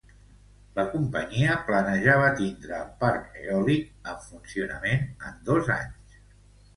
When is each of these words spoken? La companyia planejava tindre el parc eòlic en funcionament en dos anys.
La 0.77 0.83
companyia 0.93 1.57
planejava 1.67 2.31
tindre 2.39 2.73
el 2.77 2.87
parc 3.03 3.35
eòlic 3.41 4.09
en 4.15 4.23
funcionament 4.23 5.05
en 5.29 5.37
dos 5.51 5.71
anys. 5.77 6.17